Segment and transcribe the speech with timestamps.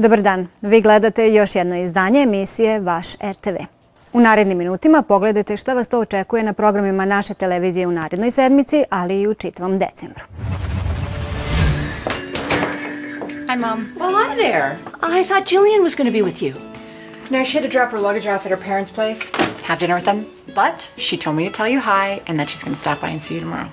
[0.00, 0.48] Dobar dan.
[0.62, 3.56] Vi gledate još jedno izdanje emisije Vaš RTV.
[4.12, 8.84] U narednim minutima pogledajte šta vas to očekuje na programima naše televizije u narednoj sedmici,
[8.90, 10.24] ali i u čitavom decembru.
[13.48, 13.86] Hi, Mom.
[14.00, 14.76] Oh, hi there.
[15.20, 16.54] I thought Jillian was going to be with you.
[17.30, 19.20] No, she had to drop her luggage off at her parents' place.
[19.66, 20.24] Have dinner with them.
[20.46, 23.10] But she told me to tell you hi and that she's going to stop by
[23.12, 23.68] and see you tomorrow.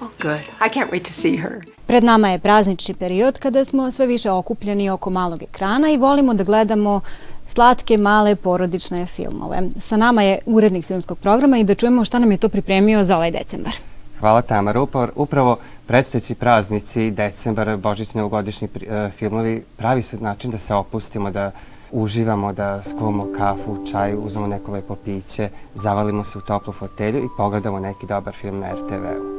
[0.00, 0.40] Oh, good.
[0.60, 1.64] I can't wait to see her.
[1.86, 6.34] Pred nama je praznični period kada smo sve više okupljeni oko malog ekrana i volimo
[6.34, 7.00] da gledamo
[7.48, 9.62] slatke, male, porodične filmove.
[9.80, 13.16] Sa nama je urednik filmskog programa i da čujemo šta nam je to pripremio za
[13.16, 13.72] ovaj decembar.
[14.20, 14.86] Hvala Tamara.
[15.14, 21.50] Upravo predstojeći praznici, decembar, božićni novogodišnji e, filmovi, pravi su način da se opustimo, da
[21.92, 27.28] uživamo, da skuvamo kafu, čaj, uzmemo neko lepo piće, zavalimo se u toplu fotelju i
[27.36, 29.37] pogledamo neki dobar film na RTV-u.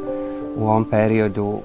[0.59, 1.59] U ovom periodu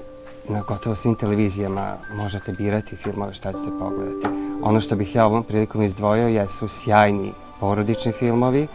[0.49, 4.27] na gotovo svim televizijama možete birati filmove šta ćete pogledati.
[4.61, 8.67] Ono što bih ja ovom prilikom izdvojio jesu sjajni porodični filmovi,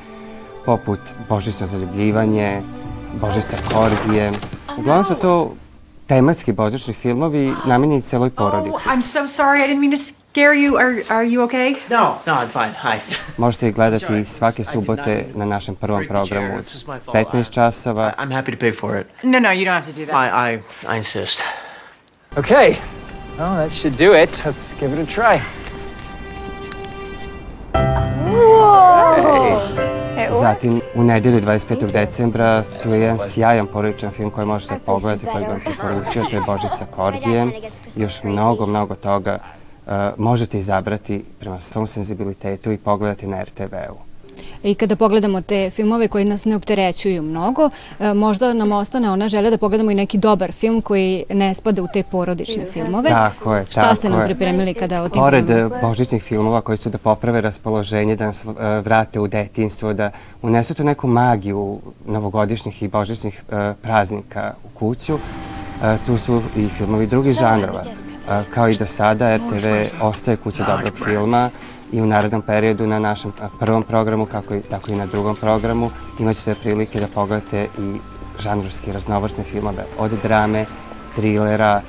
[0.66, 0.98] poput
[1.28, 2.62] Božićno zaljubljivanje,
[3.20, 4.32] Božića Kordije.
[4.78, 5.54] Uglavnom su to
[6.06, 8.88] tematski božićni filmovi namenjeni celoj porodici.
[8.88, 10.76] Oh, I'm so sorry, I didn't mean to scare you.
[10.76, 11.76] Are, are you okay?
[11.90, 12.72] No, no, I'm fine.
[12.72, 12.98] Hi.
[13.36, 16.64] Možete ih gledati svake subote na našem prvom programu od
[17.14, 18.12] 15 časova.
[18.18, 19.06] I'm happy to pay for it.
[19.22, 20.14] No, no, you don't have to do that.
[20.14, 20.58] I, I,
[20.94, 21.42] I insist.
[22.36, 22.76] Okay.
[23.38, 24.42] Well, that should do it.
[24.46, 25.40] Let's give it a try.
[30.40, 31.92] Zatim, u nedelju 25.
[31.92, 36.42] decembra, tu je jedan sjajan porodičan film koji možete pogledati, koji vam preporučio, to je
[36.46, 37.46] Božica Kordije.
[37.96, 39.38] Još mnogo, mnogo toga
[40.16, 44.10] možete izabrati prema svom senzibilitetu i pogledati na RTV-u.
[44.62, 49.28] I kada pogledamo te filmove koji nas ne opterećuju mnogo, e, možda nam ostane ona
[49.28, 53.08] želja da pogledamo i neki dobar film koji ne spada u te porodične filmove.
[53.08, 55.46] Tako je, Šta ste nam pripremili kada o tim Pored
[55.82, 58.44] božićnih filmova koji su da poprave raspoloženje, da nas
[58.84, 60.10] vrate u detinstvo, da
[60.42, 63.42] unesu tu neku magiju novogodišnjih i božićnih
[63.82, 65.18] praznika u kuću,
[66.06, 67.82] tu su i filmovi drugih žanrova.
[68.53, 69.67] Kao i do sada, RTV
[70.01, 71.50] ostaje kuća dobrog filma,
[71.91, 75.91] i u narednom periodu na našem prvom programu, kako i, tako i na drugom programu,
[76.19, 77.95] imaćete prilike da pogledate i
[78.39, 80.66] žanrovski raznovrsne filmove, od drame,
[81.16, 81.81] trilera,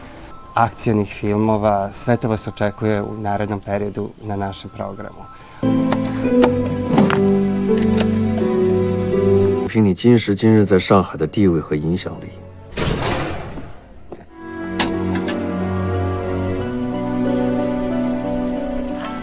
[0.55, 5.27] akcionih filmova, sve to vas očekuje u narednom periodu na našem programu.
[9.77, 12.31] 凭你今时今日在上海的地位和影响力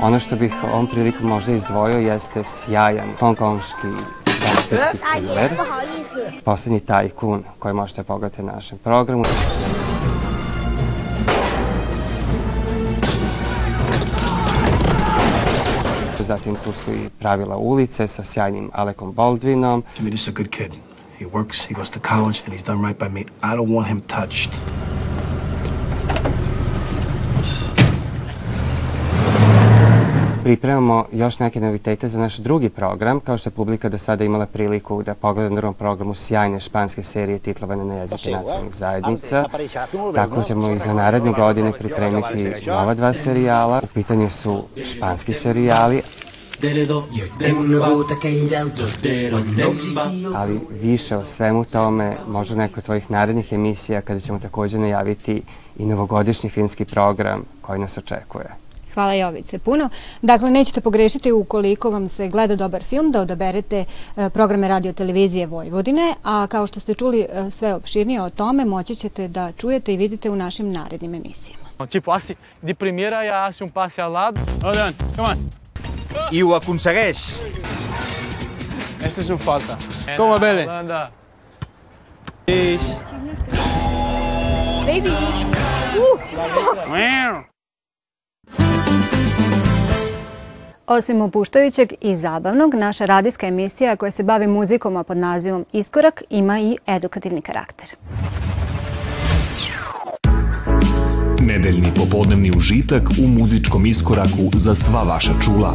[0.03, 3.89] ，Ono što bih ovom prilikom možda izdvojio jeste sjajan hongkonški
[4.25, 5.51] gangsterski thriller,
[6.45, 9.25] Poslednji tajkun koji možete pogledati na našem programu.
[16.19, 19.83] Zatim tu su i pravila ulice sa sjajnim Alekom Baldwinom.
[19.97, 20.73] To me, this is a good kid.
[21.19, 23.21] He works, he goes to college, and he's done right by me.
[23.21, 24.51] I don't want him touched.
[30.49, 34.47] Pripremamo još neke novitete za naš drugi program, kao što je publika do sada imala
[34.47, 39.45] priliku da pogleda na drugom programu sjajne španske serije titlovane na jezike nacionalnih zajednica.
[40.15, 43.81] Tako ćemo i za narednu godinu pripremiti nova dva serijala.
[43.83, 46.03] U pitanju su španski serijali,
[50.35, 55.43] ali više o svemu tome možda neko od tvojih narednih emisija kada ćemo takođe najaviti
[55.79, 58.68] i novogodišnji filmski program koji nas očekuje.
[58.99, 59.89] Hvala Jovice puno.
[60.23, 63.85] Dakle, nećete pogrešiti ukoliko vam se gleda dobar film da odaberete
[64.17, 68.65] e, programe radio televizije Vojvodine, a kao što ste čuli e, sve opširnije o tome,
[68.65, 71.87] moći ćete da čujete i vidite u našim narednim emisijama.
[71.91, 74.41] Tipo, assim, de primeira ja hace un passe al lado.
[74.65, 75.39] Adrian, come on.
[76.33, 77.39] I ho aconsegueix.
[79.05, 79.79] Esta és una falta.
[80.17, 80.63] Toma, Bele.
[80.63, 81.11] Holanda.
[84.87, 85.11] Baby.
[85.99, 87.58] Uh.
[90.89, 96.23] Osim opuštajućeg i zabavnog, naša radijska emisija koja se bavi muzikom, a pod nazivom Iskorak,
[96.31, 97.89] ima i edukativni karakter.
[101.41, 105.75] Nedeljni popodnevni užitak u muzičkom iskoraku za sva vaša čula.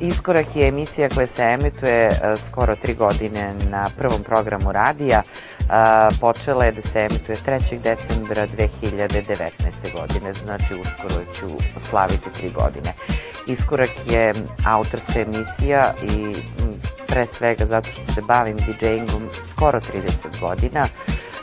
[0.00, 5.22] Iskorak je emisija koja se emituje e, skoro tri godine na prvom programu radija.
[5.70, 7.78] E, počela je da se emituje 3.
[7.80, 9.92] decembra 2019.
[10.00, 11.46] godine, znači uskoro ću
[11.80, 12.92] slaviti tri godine.
[13.46, 14.34] Iskorak je
[14.66, 16.34] autorska emisija i
[17.06, 20.86] pre svega zato što se bavim DJ-ingom skoro 30 godina.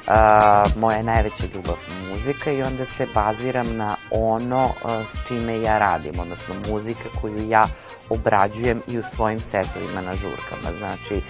[0.08, 1.76] Uh, moja najveća ljubav
[2.10, 7.50] muzika i onda se baziram na ono uh, s čime ja radim, odnosno muzika koju
[7.50, 7.68] ja
[8.10, 10.78] obrađujem i u svojim setovima na žurkama.
[10.78, 11.22] Znači,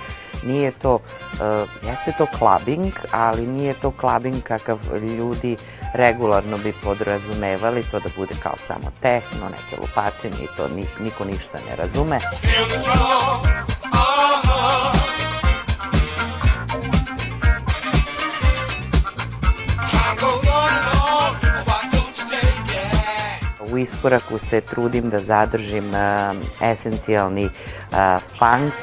[0.43, 0.99] nije to, uh,
[1.89, 4.79] jeste to clubbing, ali nije to clubbing kakav
[5.17, 5.57] ljudi
[5.93, 10.67] regularno bi podrazumevali, to da bude kao samo tehno, neke lupačenje i to
[10.99, 12.19] niko ništa ne razume.
[23.73, 25.91] U iskoraku se trudim da zadržim
[26.61, 27.49] esencijalni
[28.39, 28.73] funk,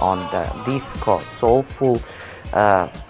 [0.00, 1.96] onda disco, soulful,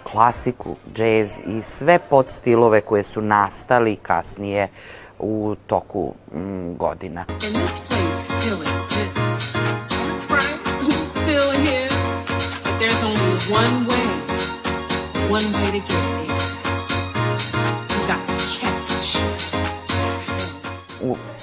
[0.03, 4.67] klasiku, džez i sve podstilove koje su nastali kasnije
[5.19, 7.25] u toku mm, godina.
[13.51, 16.34] one way, one way to get there.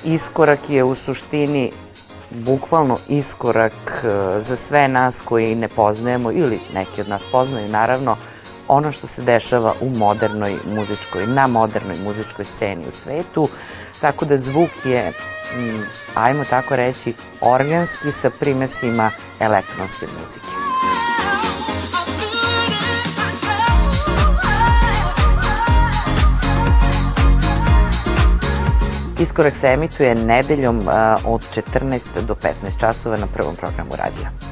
[0.05, 1.73] Iskorak je u suštini
[2.31, 3.73] bukvalno iskorak
[4.05, 4.09] e,
[4.49, 8.17] za sve nas koji ne poznajemo ili neki od nas poznaju naravno
[8.69, 13.49] ono što se dešava u modernoj muzičkoj, na modernoj muzičkoj sceni u svetu,
[14.01, 15.13] tako da zvuk je,
[16.15, 19.11] ajmo tako reći, organski sa primesima
[19.41, 20.62] elektronske muzike.
[29.23, 30.81] Iskorak se emituje nedeljom
[31.25, 31.43] od
[31.75, 34.52] 14 do 15 časova na prvom programu radija.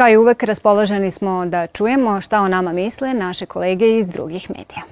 [0.00, 4.50] Kao i uvek raspoloženi smo da čujemo šta o nama misle naše kolege iz drugih
[4.50, 4.82] medija.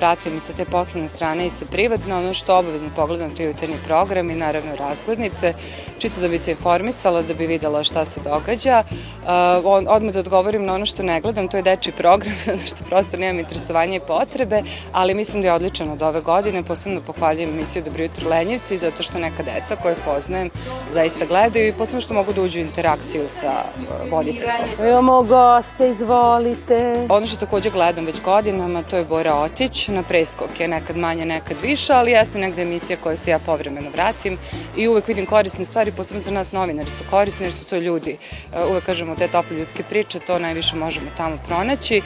[0.00, 3.48] Pratim i sa te poslovne strane i sa privatne, ono što obavezno pogledam to je
[3.48, 5.54] jutarnji program i naravno razglednice,
[5.98, 8.82] čisto da bi se informisala, da bi videla šta se događa.
[8.84, 12.84] Uh, odmah da odgovorim na ono što ne gledam, to je deči program, zato što
[12.84, 14.62] prosto nemam interesovanje i potrebe,
[14.92, 19.02] ali mislim da je odličan od ove godine, posebno pohvaljujem emisiju Dobro jutro Lenjevci, zato
[19.02, 20.50] što neka deca koje poznajem
[20.92, 24.88] zaista gledaju i posebno što mogu da uđu u interakciju sa uh, voditeljom.
[24.88, 27.06] Imamo goste, izvolite.
[27.08, 31.56] Ono što takođe gledam već godinama, to je Bora Otić, na preskoke, nekad manje, nekad
[31.62, 34.38] više, ali jeste negde emisija koja se ja povremeno vratim
[34.76, 38.16] i uvek vidim korisne stvari, posebno za nas novinari su korisni jer su to ljudi,
[38.54, 41.96] e, uvek kažemo te tople ljudske priče, to najviše možemo tamo pronaći.
[41.96, 42.02] E,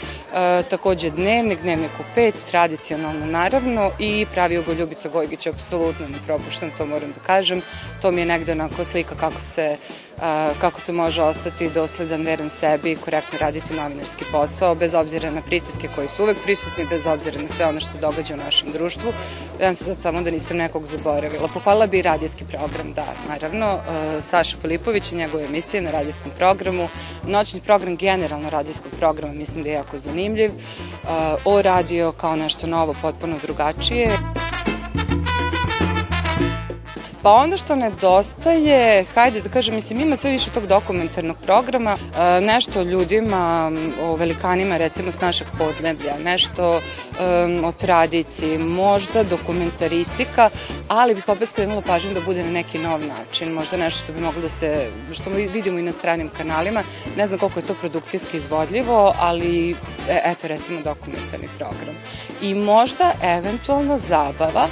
[0.71, 6.71] takođe dnevnik, dnevnik u pet, tradicionalno naravno i pravi Ugo Ljubica Gojgić, apsolutno ne propuštam,
[6.79, 7.61] to moram da kažem.
[8.03, 9.77] To mi je negde onako slika kako se
[10.61, 15.43] kako se može ostati dosledan, veren sebi i korektno raditi novinarski posao, bez obzira na
[15.43, 18.73] pritiske koji su uvek prisutni, bez obzira na sve ono što se događa u našem
[18.73, 19.13] društvu.
[19.61, 21.49] Ja se sad samo da nisam nekog zaboravila.
[21.49, 23.79] Pohvalila bi i radijski program, da, naravno.
[24.21, 26.89] Saša Filipović i njegove emisije na radijskom programu.
[27.27, 30.51] Noćni program generalno radijskog programa mislim da je jako zanimljiv.
[31.45, 34.11] O radio kao nešto novo, potpuno drugačije.
[37.25, 42.41] Pa ono što nedostaje, hajde da kažem, mislim, ima sve više tog dokumentarnog programa, e,
[42.41, 50.51] nešto o ljudima, o velikanima, recimo, s našeg podneblja, nešto um, o tradiciji, možda dokumentaristika,
[50.89, 54.21] ali bih opet skrenula pažnju da bude na neki nov način, možda nešto što bi
[54.21, 56.83] moglo da se, što vidimo i na stranim kanalima,
[57.17, 59.75] ne znam koliko je to produkcijski izvodljivo, ali e,
[60.25, 61.97] eto recimo dokumentarni program.
[62.43, 64.69] I možda eventualno zabava,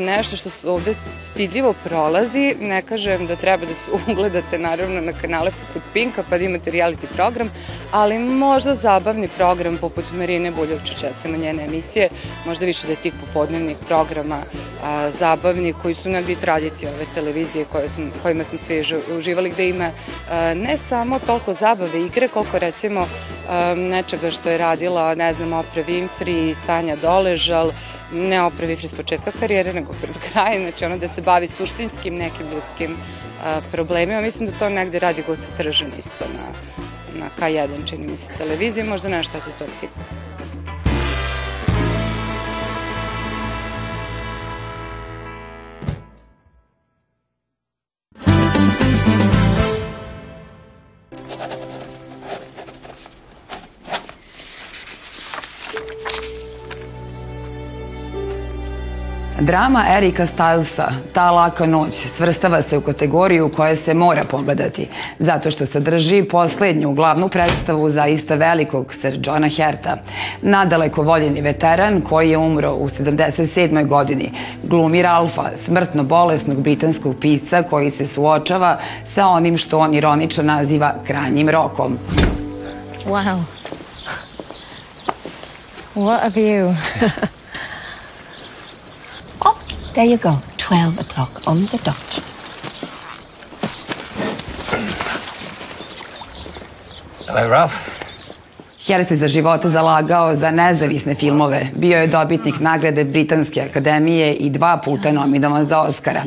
[0.00, 0.94] nešto što se ovde
[1.30, 2.56] stidljivo prolazi.
[2.60, 6.70] Ne kažem da treba da se ugledate naravno na kanale poput Pinka pa da imate
[6.70, 7.50] reality program,
[7.90, 12.08] ali možda zabavni program poput Marine Buljovčić, recimo njene emisije,
[12.46, 14.38] možda više da je tih popodnevnih programa
[14.82, 18.82] a, zabavni koji su negdje tradicije ove televizije koje smo, kojima smo svi
[19.16, 19.90] uživali, gde ima
[20.30, 23.06] a, ne samo toliko zabave igre, koliko recimo
[23.48, 27.70] a, nečega što je radila, ne znam, Oprah Winfrey, Sanja Doležal,
[28.14, 32.14] ne Oprah Winfrey s početka karijere, nego pred krajem, znači ono da se bavi suštinskim
[32.14, 32.96] nekim ljudskim
[33.44, 34.20] a, problemima.
[34.20, 36.46] Mislim da to negde radi Goca Tržan isto na,
[37.20, 40.23] na K1, čini mi se, televizije, možda nešto od tog tipa.
[59.44, 65.50] Drama Erika Stylesa, Ta laka noć, svrstava se u kategoriju koja se mora pogledati, zato
[65.50, 69.96] što sadrži poslednju glavnu predstavu zaista velikog Sir Johna Herta.
[70.42, 73.86] Nadaleko voljeni veteran koji je umro u 77.
[73.86, 74.32] godini
[74.62, 78.78] glumi Ralfa, smrtno bolesnog britanskog pisca koji se suočava
[79.14, 81.98] sa onim što on ironično naziva krajnjim rokom.
[83.06, 83.36] Wow.
[85.94, 86.74] What a view.
[89.94, 90.34] There you go.
[90.58, 92.20] 12 o'clock on the dot.
[97.28, 97.94] Hello, Ralph.
[98.86, 101.68] Her se za života zalagao za nezavisne filmove.
[101.76, 106.24] Bio je dobitnik nagrade Britanske akademije i dva puta nominovan za Oscara.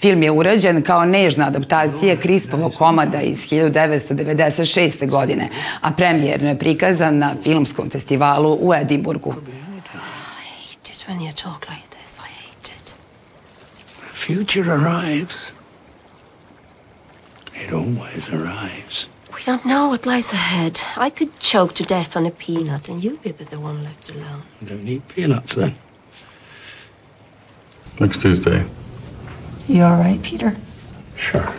[0.00, 5.08] Film je urađen kao nežna adaptacija Krispovog komada iz 1996.
[5.08, 5.48] godine,
[5.80, 9.34] a premijerno je prikazan na filmskom festivalu u Edimburgu.
[10.88, 11.89] Just when you talk like
[14.20, 15.50] Future arrives.
[17.54, 19.06] It always arrives.
[19.34, 20.78] We don't know what lies ahead.
[20.98, 24.42] I could choke to death on a peanut, and you'd be the one left alone.
[24.60, 25.74] You don't need peanuts then.
[27.98, 28.66] Next Tuesday.
[29.66, 30.54] You all right, Peter?
[31.16, 31.50] Sure.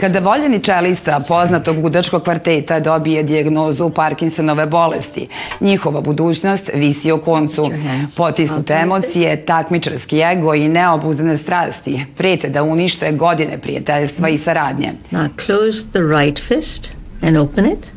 [0.00, 5.28] Kada voljeni čelista poznatog gudačkog kvarteta dobije dijagnozu Parkinsonove bolesti,
[5.60, 7.70] njihova budućnost visi o koncu.
[8.16, 14.92] Potisnute emocije, takmičarski ego i neobuzdane strasti prete da unište godine prijateljstva i saradnje.
[15.10, 16.90] Now close the right fist
[17.22, 17.92] and open it.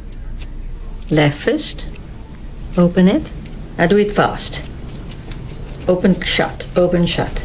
[1.12, 1.86] Left fist,
[2.78, 3.32] open it.
[3.78, 4.62] Now do it fast.
[5.88, 7.42] Open, shut, open, shut.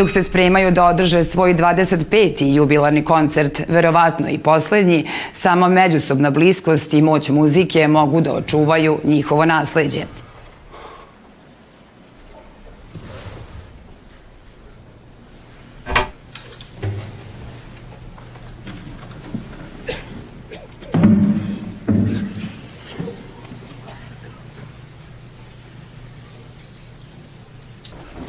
[0.00, 2.54] Dok se spremaju da održe svoj 25.
[2.54, 9.44] jubilarni koncert, verovatno i poslednji, sama međusobna bliskost i moć muzike mogu da očuvaju njihovo
[9.44, 10.19] nasledđe.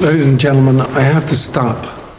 [0.02, 2.10] Ladies and gentlemen, I have to stop.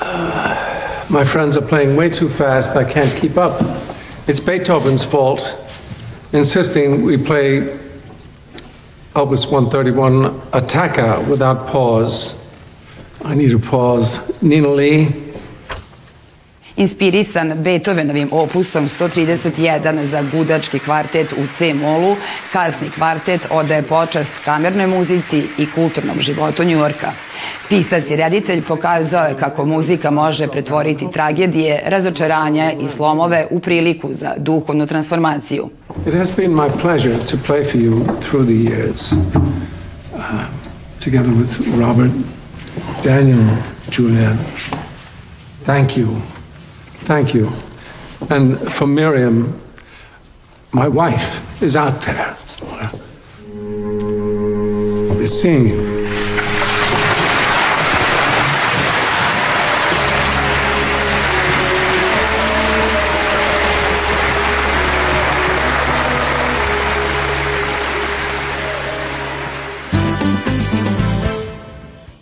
[0.00, 2.76] Uh, my friends are playing way too fast.
[2.76, 3.60] I can't keep up.
[4.26, 5.54] It's Beethoven's fault,
[6.32, 7.78] insisting we play
[9.14, 12.34] Opus 131 Attacca without pause.
[13.22, 14.18] I need a pause.
[14.40, 15.25] Nina Lee,
[16.76, 22.16] Inspirisan Beethovenovim opusom 131 za gudački kvartet u C-molu,
[22.52, 27.12] kasni kvartet odaje počast kamernoj muzici i kulturnom životu Njujorka.
[27.68, 34.12] Pisac i reditelj pokazao je kako muzika može pretvoriti tragedije, razočaranja i slomove u priliku
[34.12, 35.70] za duhovnu transformaciju.
[36.06, 39.12] it has been my pleasure to play for you through the years,
[40.14, 40.48] uh,
[41.00, 42.12] together with Robert,
[43.02, 43.44] Daniel,
[43.90, 44.38] Julian.
[45.64, 46.35] Thank you.
[47.06, 47.52] Thank you.
[48.30, 49.60] And for Miriam,
[50.72, 52.90] my wife is out there somewhere.
[55.12, 55.95] I'll be seeing you.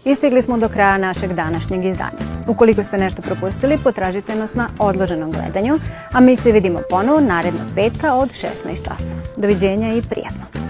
[0.04, 2.24] Istigli smo do kraja našeg današnjeg izdanja.
[2.48, 5.78] Ukoliko ste nešto propustili, potražite nas na odloženom gledanju,
[6.12, 9.20] a mi se vidimo ponovo narednog petka od 16 časova.
[9.36, 10.63] Doviđenja i prijatno.